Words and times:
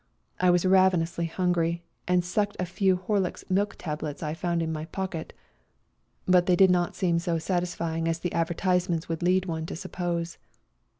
I 0.39 0.49
was 0.49 0.65
ravenously 0.65 1.27
hungry, 1.27 1.83
and 2.07 2.25
sucked 2.25 2.57
a 2.59 2.65
few 2.65 2.95
Horlick's 2.95 3.45
milk 3.51 3.75
tablets 3.77 4.23
I 4.23 4.33
found 4.33 4.63
in 4.63 4.71
my 4.73 4.85
pocket, 4.85 5.31
but 6.25 6.47
they 6.47 6.55
did 6.55 6.71
not 6.71 6.95
seem 6.95 7.19
so 7.19 7.37
satis 7.37 7.49
A 7.49 7.53
RIDE 7.53 7.59
TO 7.59 7.59
KALABAC 7.59 7.67
73 7.67 7.85
fying 7.85 8.07
as 8.09 8.19
the 8.21 8.33
advertisements 8.33 9.07
would 9.09 9.21
lead 9.21 9.45
one 9.45 9.67
to 9.67 9.75
suppose. 9.75 10.39